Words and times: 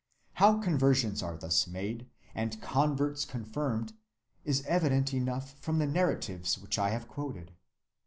How 0.41 0.57
conversions 0.57 1.21
are 1.21 1.37
thus 1.37 1.67
made, 1.67 2.07
and 2.33 2.59
converts 2.59 3.23
confirmed, 3.23 3.93
is 4.43 4.65
evident 4.65 5.13
enough 5.13 5.53
from 5.59 5.77
the 5.77 5.85
narratives 5.85 6.57
which 6.57 6.79
I 6.79 6.89
have 6.89 7.07
quoted. 7.07 7.51